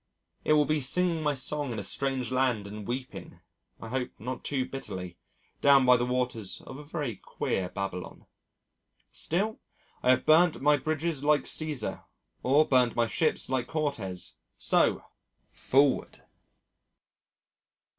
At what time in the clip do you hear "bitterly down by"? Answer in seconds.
4.65-5.95